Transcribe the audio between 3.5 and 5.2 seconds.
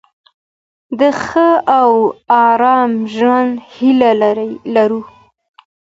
هیله لرو.